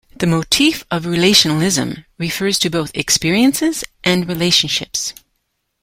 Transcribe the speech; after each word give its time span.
The 0.17 0.25
motif 0.25 0.83
of 0.89 1.05
relationalism 1.05 2.05
refers 2.17 2.57
to 2.57 2.71
both 2.71 2.89
experiences 2.95 3.83
and 4.03 4.27
relationships. 4.27 5.13